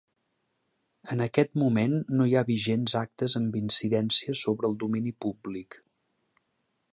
En 1.15 1.19
aquest 1.25 1.51
moment 1.63 1.93
no 2.21 2.27
hi 2.29 2.33
ha 2.39 2.43
vigents 2.47 2.95
actes 3.03 3.37
amb 3.41 3.59
incidència 3.61 4.35
sobre 4.41 4.69
el 4.71 4.79
domini 4.85 5.15
públic. 5.27 5.79